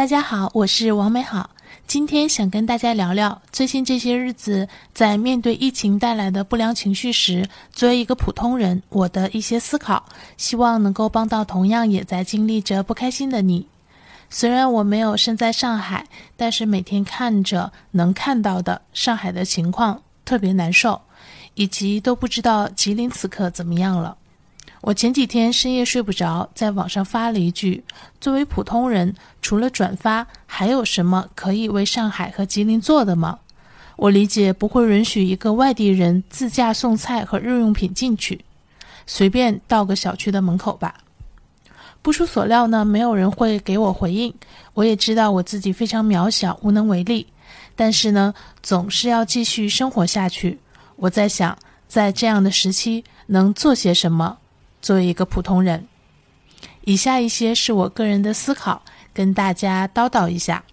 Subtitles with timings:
[0.00, 1.50] 大家好，我是王美好。
[1.86, 10.02] 今天想跟大家聊聊最近这些日子，在面对疫情带来的不良情绪时，作为一个普通人，我的一些思考，
[10.38, 13.66] 希望能够帮到同样也在经历着不开心的你。
[14.30, 20.98] 虽然我没有身在上海，但是每天看着能看到的上海的情况，特别难受，
[21.52, 24.16] 以及都不知道吉林此刻怎么样了。
[24.82, 27.84] 我前几天深夜睡不着，在网上发了一句
[28.18, 33.38] ：“作为普通人，除了转发，还有什么可以为上海和吉林做的吗？”
[33.96, 38.42] 我理解不会允许一个外地人自驾送菜和日用品进去，
[39.06, 40.94] 随便到个小区的门口吧。
[42.00, 44.34] 不出所料呢，没有人会给我回应。
[44.72, 47.26] 我也知道我自己非常渺小，无能为力，
[47.76, 50.58] 但是呢，总是要继续生活下去。
[50.96, 54.38] 我在想，在这样的时期能做些什么？
[54.82, 55.86] 作为一个普通人，
[56.84, 60.64] 以下一些是我个人的思考，跟大家叨叨一下。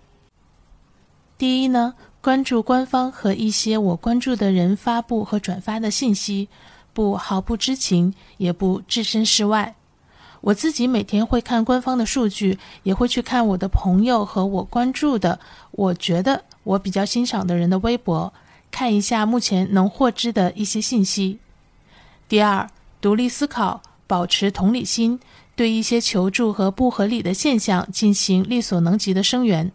[1.38, 6.48] 第一呢，关注官方和一些我关注的人发布和转发的信息，
[6.94, 9.76] 不毫不知情，也不置身事外。
[10.42, 15.40] 我自己每天会看官方的数据，也会去看我的朋友和我关注的，
[15.72, 18.34] 我觉得我比较欣赏的人的微博，
[18.72, 21.40] 看一下目前能获知的一些信息。
[22.30, 22.70] 第二，
[23.02, 23.81] 独立思考。
[24.08, 25.19] 保持同理心，
[25.55, 29.72] 对一些求助和不合理的现象进行力所能及的声援。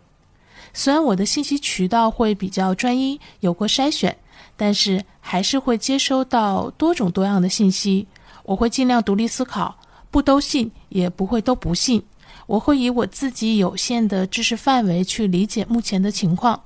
[0.72, 4.16] 虽然我的信息渠道会比较专一，有过筛选，
[4.56, 8.06] 但是还是会接收到多种多样的信息。
[8.44, 9.76] 我会尽量独立思考，
[10.10, 12.02] 不都信，也不会都不信。
[12.46, 16.60] 我会以我自己有限的知识范围去理解目前的情况，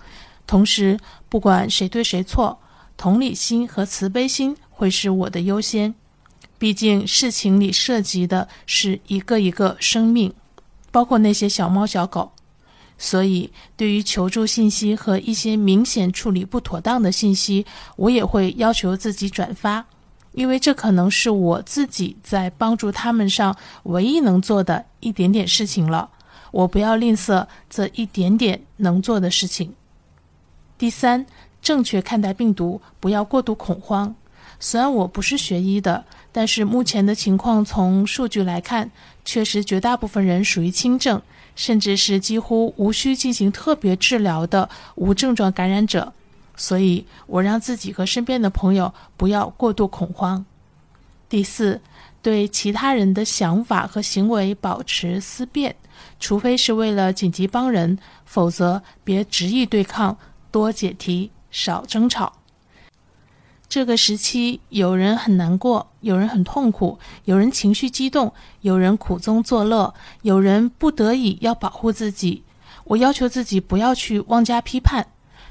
[0.46, 2.58] 同时不管谁对谁错，
[2.96, 5.94] 同理心和慈悲心会是我的优先。
[6.58, 10.32] 毕竟事情里涉及的是一个一个生命，
[10.90, 12.32] 包括那些小猫小狗，
[12.96, 19.84] 所以对于求助信息和一些明显处理不妥当的信息，我也会要求自己转发，
[20.32, 26.08] 因为这可能是我自己在帮助他们上唯一能做的一点点事情了。
[26.52, 29.74] 我不要吝啬这一点点能做的事情。
[30.78, 31.26] 第三，
[31.60, 34.14] 正确看待病毒，不要过度恐慌。
[34.58, 36.04] 虽然我不是学医的。
[36.32, 38.90] 但是目前的情况，从数据来看，
[39.24, 41.22] 确实绝大部分人属于轻症，
[41.54, 46.12] 甚至是几乎无需进行特别治疗的无症状感染者。
[46.54, 50.44] 所以我让自己和身边的朋友不要过度恐慌。
[51.26, 51.80] 第四，
[52.20, 55.74] 对其他人的想法和行为保持思辨，
[56.20, 60.18] 除非是为了紧急帮人，否则别执意对抗，
[60.50, 62.34] 多解题，少争吵。
[63.76, 68.32] 这个时期，有人很难过，有人很痛苦，有人情绪激动，
[68.62, 69.92] 有人苦中作乐，
[70.22, 72.42] 有人不得已要保护自己。
[72.84, 75.06] 我要求自己不要去妄加批判。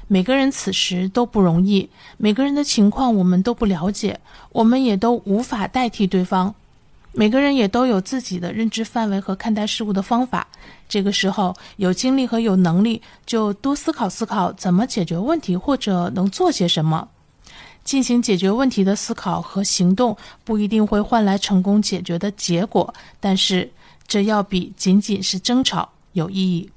[0.08, 4.18] 每个人此时都不容易，每个人的情况我们都不了解，
[4.50, 6.52] 我们也都无法代替对方。
[7.12, 10.48] 每个人也都有自己的认知范围和看待事物的方法。
[10.88, 17.06] 这个时候，有精力和有能力，就多思考思考怎么解决问题，或者能做些什么。
[17.86, 23.70] 进行解决问题的思考和行动不一定会换来成功解决的结果，但是
[24.08, 26.68] 这要比仅仅是争吵有意义。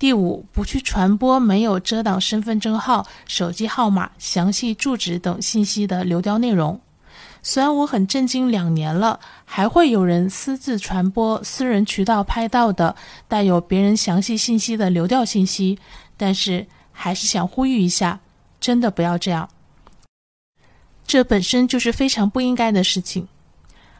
[0.00, 6.80] 第五，不去传播没有遮挡身份证号、手机号码、详细住址等信息的流调内容。
[7.44, 12.96] 虽然我很震惊，两年了还会有人私自传播私人渠道拍到的
[13.28, 15.78] 带有别人详细信息的流调信息，
[16.16, 18.18] 但是还是想呼吁一下，
[18.60, 19.48] 真的不要这样。
[21.12, 23.28] 这本身就是非常不应该的事情，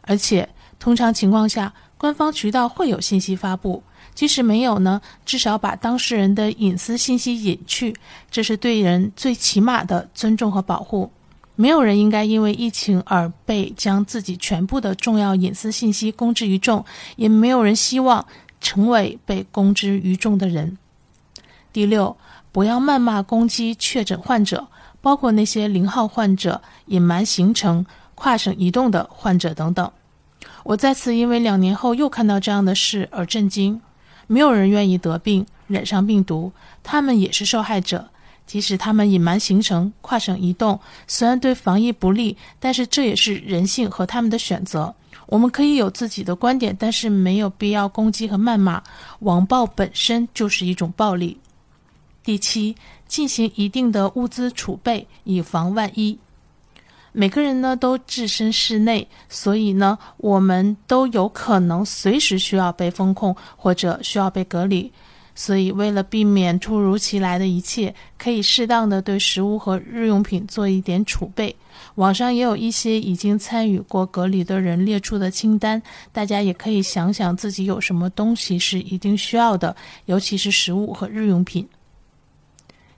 [0.01, 3.83] 而且通常情况下，官方渠道会有信息发布，
[4.15, 7.95] 即使没有呢，至少把当事人的隐私信息隐去，
[8.31, 11.11] 这是对人最起码的尊重和保护。
[11.53, 16.83] 没有人应该因为疫情而被将自己全部的重要隐私信息公之于众，
[17.15, 18.25] 也没有人希望
[18.59, 20.79] 成为被公之于众的人。
[21.71, 22.17] 第六，
[22.51, 24.67] 不要谩骂攻击确诊患者。
[25.03, 27.85] 包括那些零号患者、隐瞒行程、
[28.15, 29.91] 跨省移动的患者等等，
[30.63, 33.81] 我再次因为两年后又看到这样的事而震惊。
[34.27, 38.07] 没有人愿意得病、染上病毒，他们也是受害者。
[38.45, 44.95] 即使他们隐瞒行程、跨省移动，虽然对防疫不利，但是这也是人性和他们的选择。
[45.25, 48.81] 我们可以有自己的观点，但是没有必要攻击和谩骂。
[49.19, 51.37] 网暴本身就是一种暴力。
[52.23, 52.75] 第七，
[53.07, 56.17] 进行一定的物资储备，以防万一。
[57.11, 64.91] 每个人呢都置身室内，所以呢，我们都有可能随时需要被封控或者需要被隔离。
[65.35, 71.55] 所以为了避免突如其来的一切，可以适当的对食物和日用品做一点储备。
[71.95, 75.81] 网上也有一些已经参与过隔离的人列出的清单，
[76.11, 79.75] 大家也可以想想自己有什么东西是一定需要的，
[80.05, 81.67] 尤其是食物和日用品。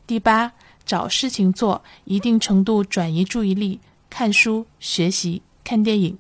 [0.08, 0.52] 第八，
[0.86, 3.80] 找事情做，一定程度转移注意力，
[4.10, 6.18] 看书、学习、看电影。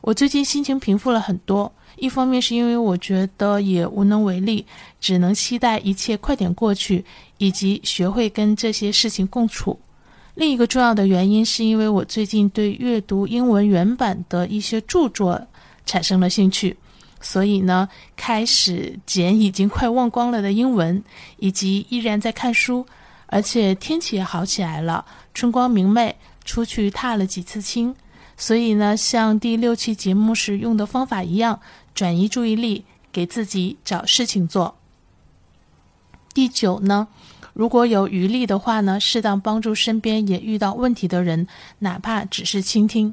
[0.00, 4.64] 我最近心情平复了很多，一方面是因为我觉得也无能为力，
[4.98, 7.04] 只能期待一切快点过去，
[7.36, 9.78] 以及学会跟这些事情共处。
[10.36, 15.46] 另一个重要的原因是因为我最近对阅读英文原版的一些著作
[15.84, 16.78] 产生了兴趣，
[17.20, 21.02] 所以呢，开始捡已经快忘光了的英文，
[21.36, 22.86] 以及依然在看书，
[23.26, 27.94] 而且天气也好起来了，春光明媚，出去踏了几次青。
[28.36, 31.60] 所以呢，像第六期节目时用的方法一样，
[31.94, 34.76] 转移注意力，给自己找事情做。
[36.32, 37.08] 第九呢，
[37.52, 41.46] 如果有余力的话呢，适当帮助身边也遇到问题的人，
[41.80, 43.12] 哪怕只是倾听。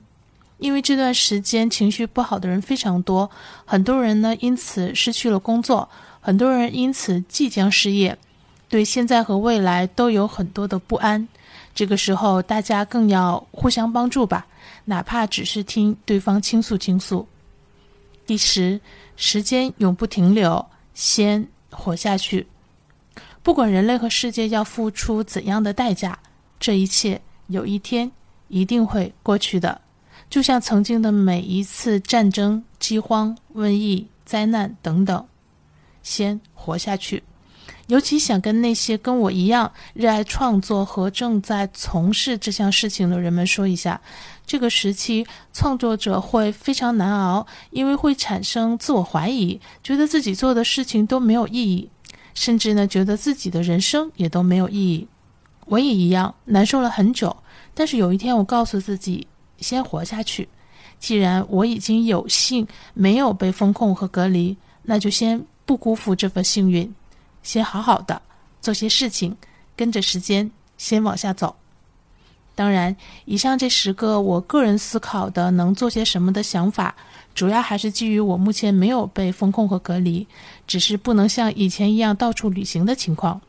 [0.58, 3.30] 因为这段时间情绪不好的人非常多，
[3.66, 5.88] 很多人呢因此失去了工作，
[6.20, 8.18] 很多人因此即将失业，
[8.68, 11.28] 对现在和未来都有很多的不安。
[11.76, 14.48] 这个时候，大家更要互相帮助吧。
[14.86, 17.28] 哪怕只是听对方倾诉倾诉。
[18.26, 18.82] 第十，
[19.16, 22.48] 时间永不停留，先活下去。
[23.44, 26.18] 不管人类和世界要付出怎样的代价，
[26.60, 28.12] 这一切有一天
[28.48, 29.80] 一定会过去的。
[30.30, 35.26] 就像曾经的每一次战争、饥荒、瘟疫、灾难等等，
[36.04, 37.24] 先活下去。
[37.88, 44.02] 尤其想跟那些跟我一样热爱创作和正在从事这项事情的人们说一下：
[44.46, 51.90] 这个时期创作者会非常难熬，因为会产生自我怀疑，觉得自己做的事情都没有意义，
[52.34, 55.08] 甚至呢觉得自己的人生也都没有意义。
[55.68, 57.34] 我也一样难受了很久，
[57.74, 59.26] 但是有一天我告诉自己，
[59.60, 60.48] 先活下去。
[61.00, 66.92] 既然我已经有幸没有被封控和隔离，那就先不辜负这份幸运。
[67.44, 68.22] 先好好的
[68.62, 69.36] 做些事情，
[69.76, 71.56] 跟着时间先往下走。
[72.56, 72.96] 当然，
[73.26, 76.96] 以上这十个我个人思考的能做些什么的想法，
[77.36, 80.26] 主要还是基于我目前没有被封控和隔离，
[80.66, 83.40] 只是不能像以前一样到处旅行的情况。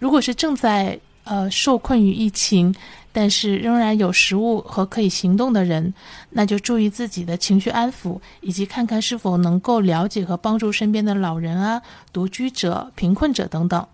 [0.00, 2.74] 如果是正在呃受困于疫情，
[3.12, 5.92] 但是仍然有食物和可以行动的人，
[6.30, 13.84] 那就注意自己的情绪安抚，以及看看是否能够了解和帮助身边的老人啊、独居者、贫困者等等。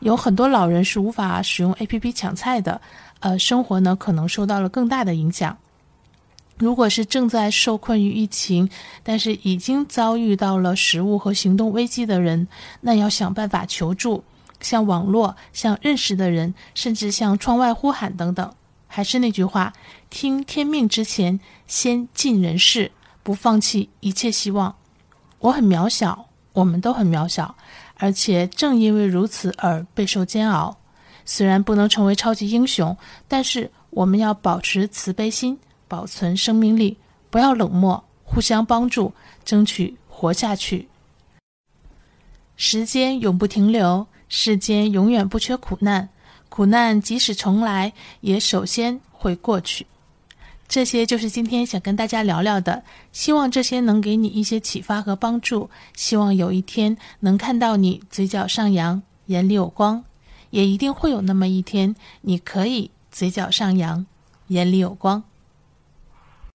[0.00, 2.80] 有很多老人是无法使用 APP 抢菜的，
[3.20, 5.56] 呃，生活呢可能受到了更大的影响。
[6.56, 8.68] 如果是正在受困于疫情，
[9.04, 12.48] 但是已经遭遇到了食物和行动危机的人，
[12.80, 14.24] 那要想办法求助。
[14.60, 18.52] 像网络，像认识的人，甚至向窗外呼喊等等。
[18.86, 19.72] 还是那句话，
[20.08, 22.90] 听天命之前，先尽人事，
[23.22, 24.74] 不放弃一切希望。
[25.40, 27.54] 我很渺小，我们都很渺小，
[27.96, 30.76] 而且正因为如此而备受煎熬。
[31.24, 32.96] 虽然不能成为超级英雄，
[33.28, 36.96] 但是我们要保持慈悲心，保存生命力，
[37.28, 39.12] 不要冷漠，互相帮助，
[39.44, 40.88] 争取活下去。
[42.56, 44.06] 时间永不停留。
[44.28, 46.08] 世间永远不缺苦难，
[46.48, 49.86] 苦难即使重来，也首先会过去。
[50.68, 55.70] 这些就是今天想跟大家聊聊的，希望这些能给你一些启发和帮助。
[55.96, 60.04] 希望有一天能看到你嘴角上扬，眼里有光，
[60.50, 64.04] 也一定会有那么一天，你可以嘴角上扬，
[64.48, 65.22] 眼里有光。